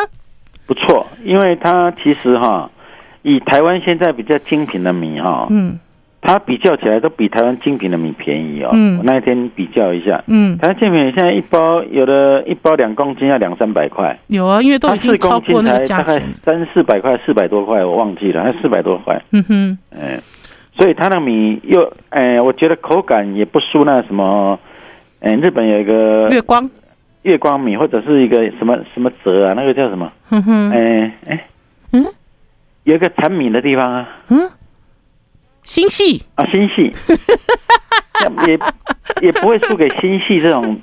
[0.66, 2.72] 不错，因为它其实哈，
[3.24, 5.78] 以台湾现在比较精品的米哈，嗯。
[6.32, 8.70] 它比较起来都比台湾精品的米便宜哦。
[8.72, 14.16] 嗯，我那一天比较一下，嗯，台湾精品现在一包有的一包两公斤要两三百块。
[14.28, 16.06] 有啊，因为都已经超过那个价钱。
[16.06, 19.20] 大概三四百块，四百多块，我忘记了，还四百多块。
[19.32, 20.20] 嗯哼，哎，
[20.78, 24.60] 所以它那米又哎，我觉得口感也不输那什么，
[25.22, 26.70] 哎，日本有一个月光
[27.24, 30.12] 月光米，或者是一个什么什么泽啊，那个叫什么？
[30.30, 31.46] 嗯哼，哎哎，
[31.94, 32.06] 嗯，
[32.84, 34.38] 有一个产米的地方啊，嗯。
[35.70, 36.92] 新系啊，新系
[38.50, 38.60] 也
[39.22, 40.80] 也不会输给新系这种，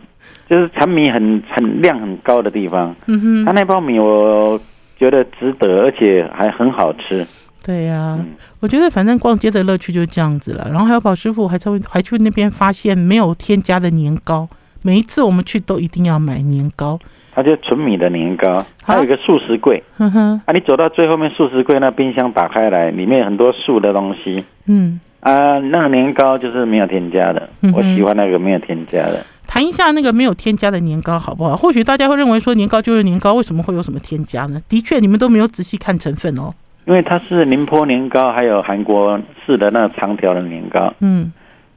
[0.49, 2.95] 就是产米很很量很高的地方。
[3.07, 4.59] 嗯哼，他那包米我
[4.97, 7.27] 觉得值得，而且还很好吃。
[7.65, 10.69] 对呀、啊，嗯、我觉得反正逛街的乐趣就是这样子了。
[10.71, 14.49] 然后还有宝师傅还在还去那边发现没有添加的年糕，
[14.87, 16.97] 每一次我们去都一定要买年糕。
[17.35, 19.83] 它就纯米的年糕，还有一个素食柜。
[19.99, 24.45] 嗯哼，啊，你走到最后面素食柜那冰箱打开来，里面有很多素的东西。
[24.67, 29.27] 嗯，啊，那个年糕就是没有添加的，嗯、我喜欢那个没有添加的。
[29.45, 31.57] 谈一下那个没有添加的年糕好不好？
[31.57, 34.63] 或许大家会认为说年糕就是年糕，为什么会有什么添加呢？
[34.69, 36.55] 的确，你们都没有仔细看成分哦。
[36.87, 40.95] 因为它是宁波年糕，还有韩国式的那个长条的年糕。
[41.01, 41.33] 嗯，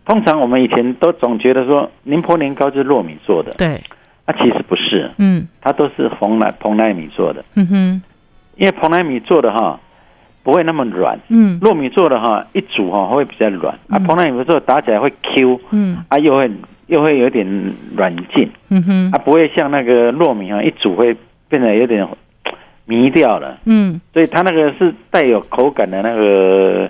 [0.09, 3.51] 通常我们以前都总觉得说宁波年糕是糯米做的。
[3.57, 3.79] 对。
[4.25, 8.01] 啊其实不是，嗯，它都是红奶蓬莱米做的，嗯哼，
[8.57, 9.79] 因为蓬莱米做的哈
[10.43, 16.51] 不会那么软，嗯，糯米做的哈一煮哈会比较软，啊，蓬莱米做的打起来会 Q，嗯，啊又会
[16.85, 21.17] 又会有点软劲，嗯哼，啊不会像那个糯米哈一煮会
[21.47, 22.07] 变得有点
[22.85, 26.87] 迷掉了，嗯，所以它那个是带有口感的那个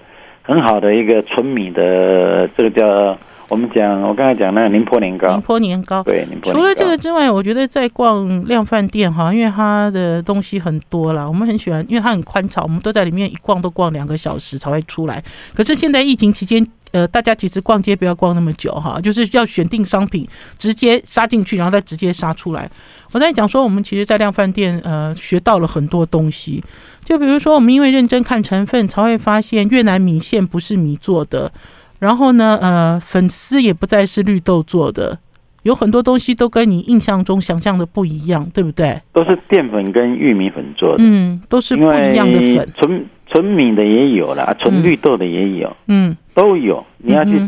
[0.50, 3.18] 很好的一个纯米的这个叫。
[3.50, 6.54] 我们讲，我刚才讲那个宁波年糕，宁波年糕，对，宁波。
[6.54, 15.24] 除了这个之外，我觉得在逛量饭店哈，因为它的东西很多啦，我们很喜欢，因为它很宽敞，我们都在里面一逛都逛两个小时才会出来。
[15.56, 22.70] 可是现在疫情期间，呃，大家其实逛街不要逛那么久哈，就是要选定商品，直接杀进去，然后再直接杀出来。
[23.12, 26.64] 我在讲说，我们其实，在量饭店呃学到了很多东西，
[27.04, 31.52] 就比如说，我们因为认真看成分，才会发现越南米线不是米做的。
[32.00, 35.20] 然后呢，呃，粉丝也不再是绿豆做的，
[35.64, 39.02] 有很多东西都跟你印象中想象的不一样，对不对？
[39.12, 42.70] 都是淀粉跟玉米粉做的，嗯，都是不一样的粉。
[42.78, 46.86] 纯纯米的也有啦，纯绿豆的也有，嗯，都有。
[46.98, 47.40] 你要去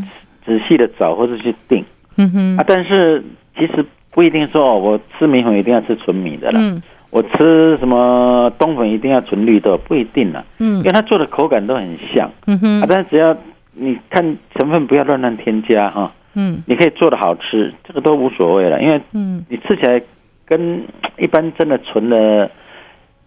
[0.45, 1.83] 仔细的找或者去定，
[2.17, 2.57] 嗯哼。
[2.57, 2.63] 啊。
[2.67, 3.23] 但是
[3.57, 12.81] 其实不一定说哦，我吃米粉一定要吃纯米的啦，嗯，我吃什么冬粉一定要纯绿豆，不一定啦，嗯，因为它做的口感都很像，嗯哼。
[12.81, 13.35] 啊，但是只要。
[13.73, 14.21] 你看
[14.53, 19.99] 成分不要乱乱添加哈，嗯，你可以做的好吃，这个都无所谓了，因为嗯，你吃起来
[20.45, 20.83] 跟
[21.17, 22.51] 一般真的纯的。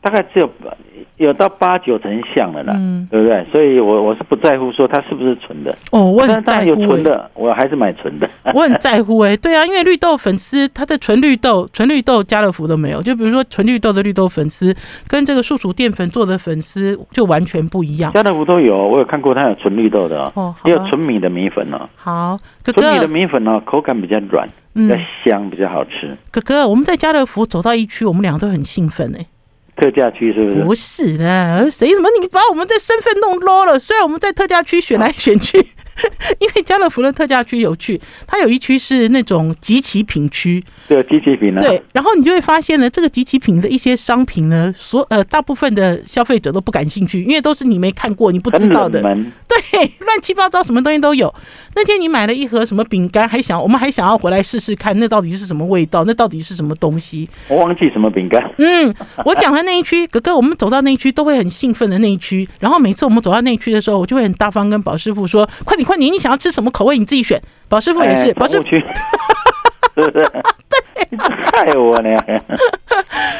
[0.04, 0.50] 大概只有
[1.16, 3.42] 有到八九成像了啦，嗯、对不对？
[3.50, 8.28] 所以我我是不在乎说它是不是纯的哦，我很在乎、欸、有纯的，我还是买纯的。
[8.52, 13.00] 我很在乎哎、欸，对啊，因为绿豆粉丝它的纯绿豆，纯绿豆家乐福都没有。
[13.00, 14.76] 就比如说纯绿豆的绿豆粉丝，
[15.08, 18.12] 跟这个树薯淀粉做的粉丝就完全不一样。
[18.12, 21.88] 家乐福都有，我有看过它有纯绿豆的哦，也有纯米的米粉哦。
[21.96, 26.14] 好，纯米的米粉呢，口感比较软，比较香，比较好吃。
[26.30, 29.26] 哥哥，我们在家乐福走到一区，我们两个都很兴奋哎、欸。
[29.76, 30.64] 特价区是不是？
[30.64, 32.08] 不是的，谁什么？
[32.20, 33.78] 你把我们的身份弄 low 了。
[33.78, 35.64] 虽然我们在特价区选来选去。
[36.40, 41.62] 因为家乐福的特价区有趣，它有一区是那种集齐品区，对，集齐品呢。
[41.62, 49.00] 对，然后你就会发现呢，这个集齐品的一些商品呢，所呃大部分的消费者都不感兴趣，因为都是你没看过、你不知道的。
[49.02, 51.32] 对，乱七八糟什么东西都有。
[51.76, 56.02] 那天你买了一盒什么饼干，还想我们还想要回来试试看，那到底是什么味道？
[56.04, 57.28] 那到底是什么东西？
[57.46, 58.42] 我忘记什么饼干。
[58.58, 58.92] 嗯，
[59.24, 62.46] 我讲的那一区，哥哥，我们走到那一区都会很兴奋的那一区。
[62.60, 66.98] 然后每次我们走到那一区的时候，我就会很大方跟宝师傅说：“快点，快点，你想要吃什么口味？
[66.98, 68.68] 你自己选。”宝师傅也是，宝师傅。
[68.68, 68.82] 是
[69.94, 70.12] 不是？
[70.68, 72.10] 对，害我呢。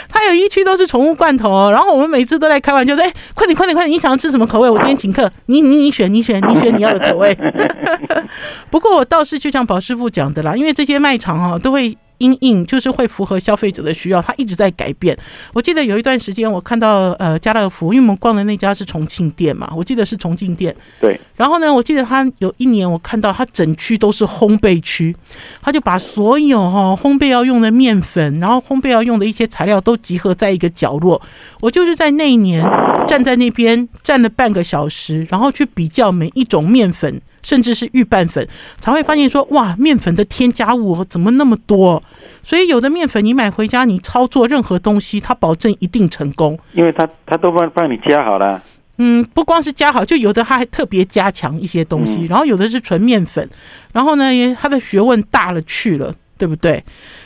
[0.09, 3.91] 他有一区都是宠物罐头，然后我们每次都在开玩笑说：“哎，快点，快点，快点！
[3.91, 4.71] 你想要吃什么口味？
[4.71, 7.37] 我今天请客，你你你选，你选，你选你要的口味。
[8.71, 15.17] ”不过我倒是就像宝师傅讲的啦，因为这些卖场哦，都会因应就是会符合消费者的需要，它一直在改变。
[15.53, 20.75] 我记得有一段时间，我看到呃家乐福，因为我们逛的那家是重庆店嘛，我记得是重庆店。
[21.01, 21.21] 对。
[21.37, 25.15] 然后呢，我记得他有一年我看到他整区都是烘焙区，
[25.61, 31.21] 他就把所有哈烘焙要用的面粉，然后烘焙要用的一些材料都集合在一个角落。
[31.61, 32.63] 我就是在那一年
[33.09, 37.21] 站在那边站了半个小时，然后去比较每一种面粉。
[37.45, 38.49] 甚至是预拌粉，
[38.81, 42.03] 才会发现说，哇，面粉的添加物怎么那么多？
[42.43, 48.61] 所以有的面粉你买回家，你操作任何东西，它保证一定成功，因为它它都帮帮你加好了。
[48.97, 53.49] 嗯，不光是加好，就有的它还特别加强一些东西，嗯、然后有的是纯面粉，
[53.93, 54.25] 然后呢，
[54.59, 56.83] 它的学问大了去了，对不对？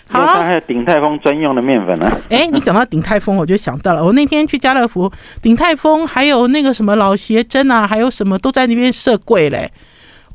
[0.08, 2.18] 好，它还有鼎泰丰专用的面粉呢、啊。
[2.30, 9.70] 哎，你讲到鼎泰丰，我就想到了，我那天去家乐福，鼎泰丰还有那个什么老协珍啊，还有什么都在那边设柜嘞。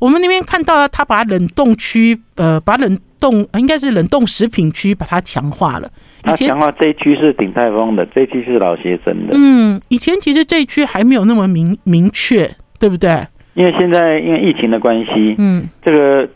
[0.00, 5.88] 我们那边看到了，他把冷冻区，呃，把冷冻应该是冷冻食品区，把它强化了。
[6.26, 9.34] 以前强化这一区是鼎泰丰的，这一区是老协珍的。
[9.34, 13.10] 嗯，以前其实这一区还没有那么明明确，对不对？
[13.54, 16.28] 因为现在因为疫情的关系，嗯，这个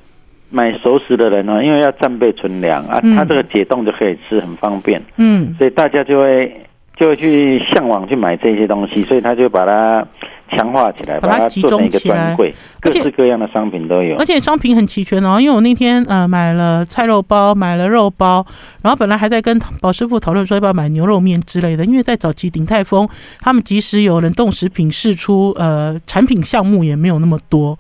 [0.50, 5.02] 买熟食的人呢，因为要战备存粮啊，他这个解冻就可以吃，很方便。
[5.16, 6.60] 嗯，所以大家就会
[6.96, 10.06] 就会去向往去买这些东西，所以他就把它。
[10.50, 12.36] 强化起来，把它集中起来，
[12.80, 15.40] 各式各样的商品都有，而且商品很齐全哦。
[15.40, 18.44] 因为我那天呃买了菜肉包，买了肉包，
[18.82, 21.84] 然后本来还在跟宝师傅讨论说要不要买牛肉面之类的。
[21.84, 23.08] 因为在早期鼎泰丰，
[23.40, 27.76] 他们即使有冷冻食品试出，呃，产品项目也没有那么多。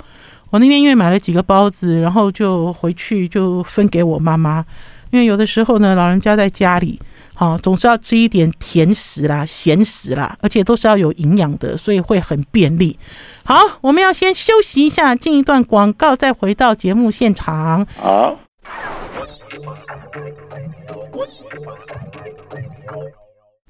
[0.50, 4.64] 我那天因为买了几个包子，然后就回去就分给我妈妈，
[5.10, 6.98] 因为有的时候呢，老人家在家里。
[7.38, 12.98] 好，总是要吃一点甜食啦、咸食啦，而且都是要有营养的，所以会很便利。
[13.44, 17.86] 好，我们要先休息一下，进一段广告，再回到节目现场。
[17.96, 18.36] 好。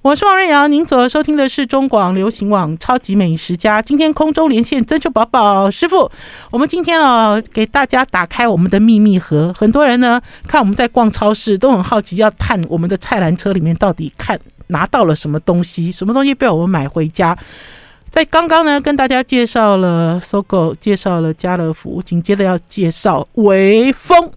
[0.01, 3.83] 我是王瑞阳，您所收听的是中广流行网《超级美食家》。
[3.85, 6.09] 今天空中连线珍珠宝宝师傅，
[6.53, 9.53] 我们今天啊，给大家打开我们的秘密盒。
[9.59, 17.37] 很多人呢，看我们在逛超市，都很好奇，要探我们的菜篮车里面到底看拿到了什么东西，什么东西被我们买回家。
[18.09, 24.31] 在刚刚呢，跟大家介绍了搜狗介绍了家乐福，紧接着要介绍微风。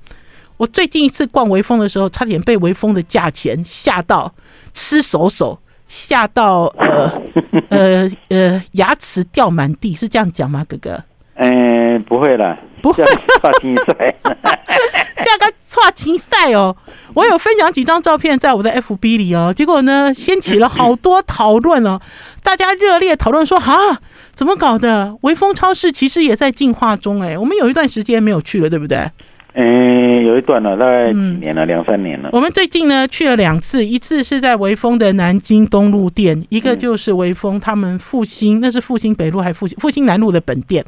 [0.62, 4.32] 我最近一次逛微风的时候，差点被微风的价钱吓到。
[4.76, 7.12] 吃手手吓到呃
[7.70, 11.04] 呃呃牙齿掉满地，是这样讲吗，哥哥？
[11.34, 13.04] 嗯、欸，不会啦，不会。
[13.04, 16.78] 剉青赛，下个剉青赛哦！
[17.16, 22.00] 我有分享几张照片在我的 FB 里哦，结果呢掀起了好多讨论哦，
[22.44, 24.00] 大家热烈讨论说啊，
[24.36, 25.18] 怎么搞的？
[25.22, 29.10] 微风超市其实也在进化中哎，我们有一段时间没有去了，对不对？
[29.54, 32.30] 嗯、欸，有一段了，大概几年了，两、嗯、三年了。
[32.32, 40.86] 我们最近呢去了两次，一次是在微风的南京东路店，一个就是微风他们复兴，那是复兴北路还复兴复兴南路的本店。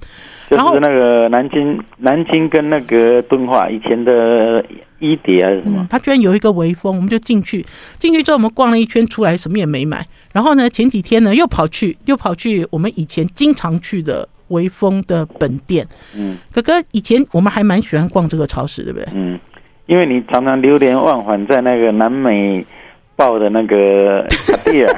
[0.48, 4.64] 然后就是那个南京南京跟那个敦化以前的
[5.00, 5.82] 一叠还是什么？
[5.82, 7.66] 嗯，他居然有一个微风，我们就进去，
[8.00, 10.06] 进去之后我们逛了一圈出来，什么也没买。
[10.32, 14.30] 然后呢，前几天呢又跑去又跑去我们以前经常去的。
[14.54, 15.86] 微风的本店，
[16.16, 19.08] 嗯，哥哥，以前我们还蛮喜欢逛这个超市，对不对？
[19.14, 19.38] 嗯，
[19.88, 22.66] 因为你常常流连忘返在那个南美
[23.16, 24.88] 报的那个卡地亚。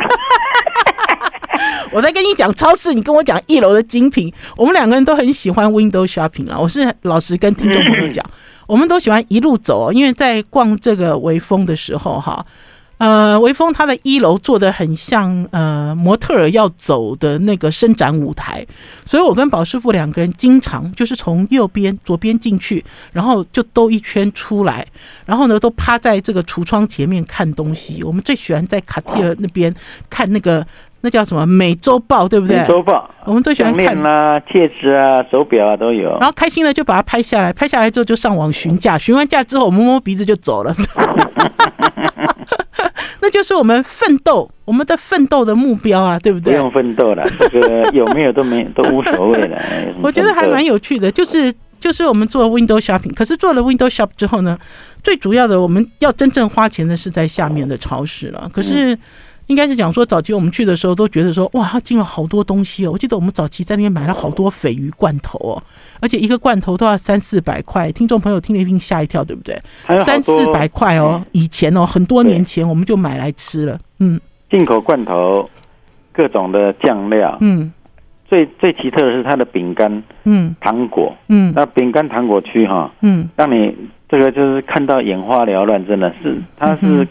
[1.92, 6.60] 我在跟你讲超市，你跟我讲一楼的精品，我们两个人都很喜欢 window shopping 啊。
[6.60, 8.26] 我是老实跟听众朋友讲，
[8.68, 12.46] 我们都喜欢一路走，因为在逛这个微风的时候，哈。
[12.98, 18.66] 呃，微风他的一楼做的很像呃模特儿要走的那个伸展舞台，
[19.06, 24.88] 所以我跟宝师傅两个人经常就是从右边左边进去，然后就兜一圈出来，
[25.26, 28.02] 然后呢都趴在这个橱窗前面看东西。
[28.02, 29.74] 我们最喜欢在卡地尔那边
[30.10, 30.66] 看那个
[31.06, 32.58] 那叫什么美洲豹，对不对？
[32.58, 36.10] 美洲豹，我们最喜欢看啊，戒指啊，手表啊都有。
[36.18, 40.74] 然后开心了就把它拍下来，拍下来之后就上网询价，询完价之后我摸摸鼻子就走了。
[43.22, 46.56] 那就是我们奋斗，我们的奋斗的目标啊，对不对？
[46.56, 49.62] 不用奋斗了，这个有没有都没 都无所谓了。
[50.02, 54.58] 我觉得还蛮有趣的，就是就是我们做 window shopping，可是做了 window shop 之后呢，
[55.04, 58.50] 最主要的我们要真正花钱的是在下面的超市了。
[58.52, 58.98] 可是。
[59.48, 62.92] 嗯应该是讲说，早期我们去的时候都觉得说，哇，他进了好多东西哦。
[62.92, 65.64] 我记得我们早期在那边买了好多鲱鱼罐头哦，
[66.02, 67.92] 而且一个罐头都要三四百块。
[67.92, 69.56] 听众朋友听了一听吓一跳，对不对？
[70.04, 73.80] 三四百块哦，以前哦，很多年前我们就买来吃了。
[74.00, 75.48] 嗯，进口罐头，
[76.12, 77.72] 各种的酱料，嗯，
[78.28, 83.76] 最最奇特的是它的饼干，嗯，糖果，嗯，那饼干糖果区哈，嗯，让你
[84.10, 87.08] 这个就是看到眼花缭乱，真的是，它是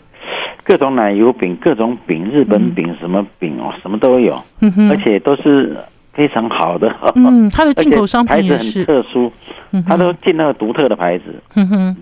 [0.65, 5.77] 各种奶油饼、各种饼、日本饼、什么饼哦，什么都有，嗯，而且都是
[6.13, 8.85] 非常好的，嗯，它的进口商品 也是。
[8.85, 9.33] 牌子很特殊，
[9.87, 11.97] 它都进那个独特的牌子，嗯哼。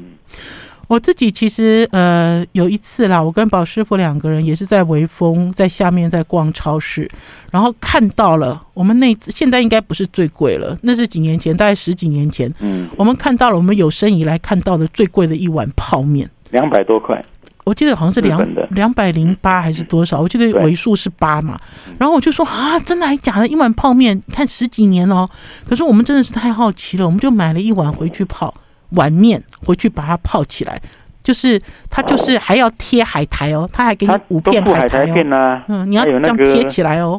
[0.89, 7.09] 我自己其实呃有一次啦，我跟宝师傅两个人也是在微风在下面在逛超市，
[7.51, 17.25] 然后看到了我们那次现在应该不是最贵了，那是几年前，大概十几年前，嗯，我们看到了我们有生以来看到的最贵的一碗泡面，两百多块，
[17.65, 21.61] 我记得好像是两两百零八还是多少，我记得尾数是八嘛，
[21.99, 23.47] 然后我就说啊，真的还假的？
[23.47, 25.29] 一碗泡面，看十几年哦，
[25.69, 28.53] 可是我们真的是太好奇了，我们就买了一碗回去泡。
[28.95, 30.79] 碗面回去把它泡起来，
[31.23, 31.59] 就是
[31.89, 37.19] 它就是还要贴海苔哦，它还给你五片海苔哦，片啊、嗯，你要这样贴起来哦，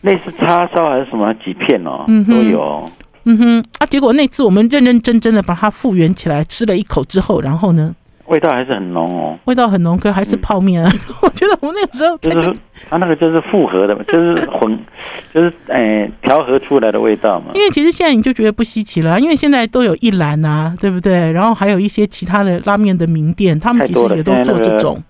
[0.00, 2.90] 类似叉烧还是什么几片哦，嗯、都有，
[3.24, 7.94] 嗯哼，啊，结果那次我们认认真真的把它复原起来，吃了一口之后，然后呢？
[8.26, 10.90] 味道还是很浓哦，味道很浓，可还是泡面啊！
[10.90, 12.52] 嗯、 我觉得我们那个时候就是
[12.88, 14.78] 它那个就是复合的，就是混，
[15.34, 17.52] 就是哎调和出来的味道嘛。
[17.54, 21.30] 因为其实现在你就觉得不稀奇了，因为现在都有一兰啊，对不对？
[21.32, 25.02] 然后还有一些其他的拉面的名店，他们其实也都做这种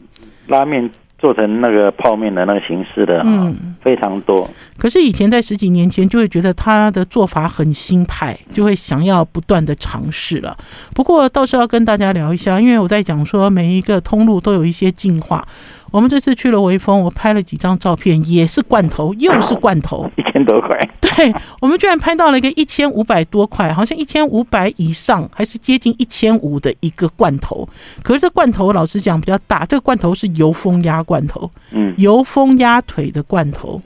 [0.48, 0.90] 拉面。
[1.24, 4.46] 做成那个泡面的那个形式的，嗯，非常多。
[4.76, 10.54] 可是以前在十几年前，就会觉得他的做法很新派，就会想要不断的尝试了。
[10.94, 15.48] 不过倒是要跟大家聊一下，因为我在讲说每一个通路都有一些进化。
[15.94, 20.76] 我们这次去了微风，我拍了几张照片，也是罐头，又是罐头，一千多块。
[21.00, 27.68] 对，我们居然拍到了一个一千五百多块，好像一千五百以上，还是接近一千五的一个罐头。
[28.02, 33.80] 可是这罐头老实讲比较大，这个罐头是油封鸭罐头，嗯，油封鸭腿的罐头。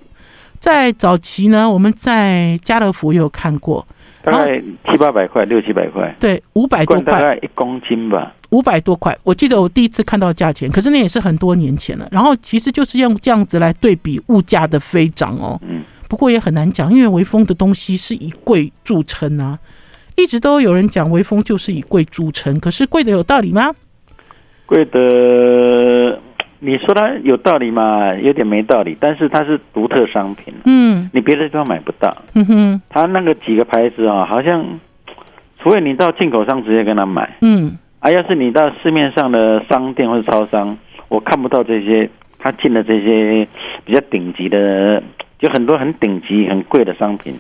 [0.59, 3.87] 在早期呢，我们在家乐福也有看过。
[4.23, 4.59] 大概
[4.91, 9.17] 七八百块，六七百块，对，五百多块，大概一公斤吧，五百多块。
[9.23, 12.09] 我记得我第一次看到价钱，可是那也是很多年前了。
[12.11, 15.61] 然后其实就是用这样子来对比物价的飞涨哦。
[15.69, 19.59] 嗯，不过也很难讲，因为微风的东西是以贵著称啊，
[20.17, 23.75] 一直都有人讲微风就是以贵著称，可是贵的有道理吗？
[24.67, 26.21] 贵的。
[26.61, 28.13] 你说它有道理吗？
[28.17, 34.67] 有点没道理，但是它是独特商品，嗯，你别的地方买不到，嗯哼，它那个几个牌子啊，好像，
[35.63, 40.79] 除非你到进口商直接跟他买，嗯，啊，要是你到市面上的商店或者超商，
[41.09, 43.47] 我看不到这些，他进的这些
[43.85, 45.03] 比较顶级的，
[45.39, 47.39] 就很多很顶级、很贵的商品。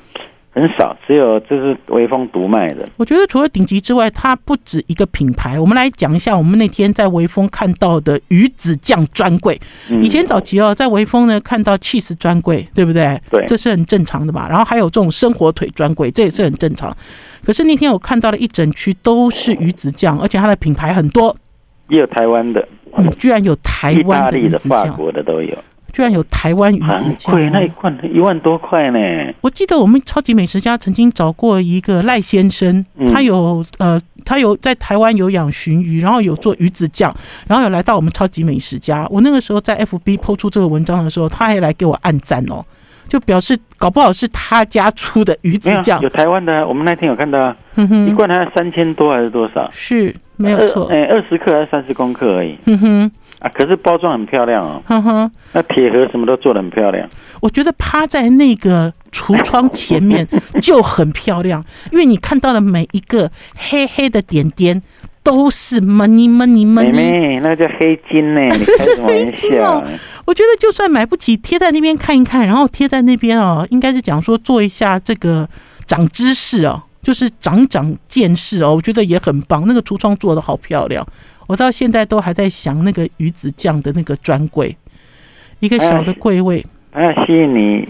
[0.60, 2.88] 很少，只有这是微风独卖的。
[2.96, 5.58] 我觉得除了顶级之外，它不止一个品牌。
[5.58, 9.58] 我们来讲一下，我们那天在微风看到的鱼子酱专柜。
[10.02, 13.20] 以前早期哦，在微风呢看到 cheese 专柜，对不对？
[13.30, 14.46] 对，这是很正常的吧。
[14.48, 16.96] 然后还有这种生火腿专柜，这也是很正常。
[17.44, 21.34] 可是那天我看到了一整区都是鱼子酱，而且它的品牌很多，
[21.88, 25.56] 也有台湾的，嗯，居然有台湾的、意大利的、法国的都有。
[25.98, 28.98] 居然有台湾鱼子酱，贵，那一罐一万多块呢。
[29.40, 37.12] 我记得我们超级美食家曾经找过一个赖先生，嗯、他有呃，他有在台湾有养鲟鱼，然后有做鱼子酱，
[37.48, 39.08] 然后有来到我们超级美食家。
[39.10, 42.64] 我那个时候在 FB 抛出这个文章的时候，他还来给我按赞哦，
[43.08, 46.00] 就表示搞不好是他家出的鱼子酱。
[46.00, 49.68] 有台湾的，我们那天有看到，嗯、哼一罐还要三千多还是多少？
[49.72, 52.56] 是没有错，哎，二十克还是三十公克而已。
[52.66, 53.10] 嗯哼。
[53.40, 57.08] 啊，可是包装很漂亮哦，呵呵，那铁盒什么都做的很漂亮。
[57.40, 60.26] 我觉得趴在那个橱窗前面
[60.60, 64.82] 就很漂亮，因为你看到的每一个黑黑的点点
[65.22, 66.92] 都是 money money money。
[66.92, 68.40] 妹妹，那叫黑金呢？
[68.50, 69.84] 这是黑金哦。
[70.24, 75.48] 我觉得就算买不起，贴在那边看一看，然后贴在那边哦，应该是讲说做一下这个
[75.86, 78.74] 长知识哦，就是长长见识哦。
[78.74, 81.06] 我觉得也很棒，那个橱窗做的好漂亮。
[81.48, 84.76] 我到现在都还在想那个鱼子酱的那个专柜，
[85.58, 87.88] 一个小的柜位，它要吸引你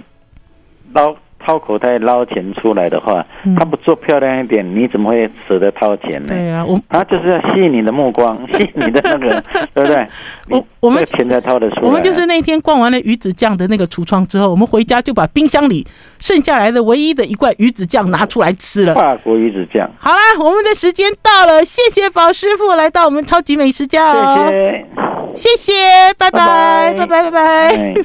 [0.94, 1.14] 捞。
[1.48, 3.24] 掏口袋捞钱出来的话，
[3.56, 6.28] 他不做漂亮一点，你怎么会舍得掏钱呢？
[6.28, 9.42] 对啊，我他就是要吸引你的目光， 吸引你的那个，
[9.72, 10.06] 对不对？
[10.50, 11.82] 我我们钱才掏得出来。
[11.84, 15.86] 我们就是那天逛完了鱼子酱的那个橱窗之后，我们回家就把冰箱里
[16.18, 18.94] 剩下来的唯一的一罐鱼子酱拿出来吃了。
[18.94, 19.90] 法国鱼子酱。
[19.98, 24.50] 好啦，我们的时间到了，谢谢宝师傅来到我们超级美食家哦，
[25.32, 28.04] 谢谢，谢谢，拜拜，拜拜，拜拜。